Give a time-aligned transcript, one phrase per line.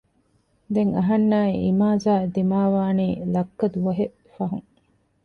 [0.73, 4.69] ދެން އަހަންނާއި އިމާޒާއި ދިމާވާނީ ލައްކަ ދުވަހެއް ފަހުން